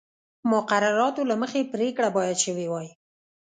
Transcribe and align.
مقرراتو 0.51 1.21
له 1.29 1.35
مخې 1.41 1.61
پرېکړه 1.73 2.09
باید 2.17 2.37
شوې 2.45 2.65
وای 2.69 2.89